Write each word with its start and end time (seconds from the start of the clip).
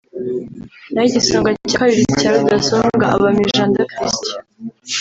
naho 0.91 1.05
igisonga 1.09 1.49
cya 1.69 1.77
kabiri 1.81 2.03
cya 2.19 2.31
Rudasumbwa 2.37 3.05
aba 3.15 3.27
Mijanda 3.37 3.81
Christian 3.93 4.43